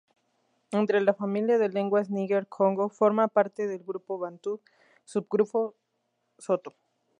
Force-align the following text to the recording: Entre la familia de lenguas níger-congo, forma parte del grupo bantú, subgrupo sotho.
Entre 0.71 0.99
la 0.99 1.13
familia 1.13 1.59
de 1.59 1.69
lenguas 1.69 2.09
níger-congo, 2.09 2.89
forma 2.89 3.27
parte 3.27 3.67
del 3.67 3.83
grupo 3.83 4.17
bantú, 4.17 4.59
subgrupo 5.05 5.75
sotho. 6.39 6.73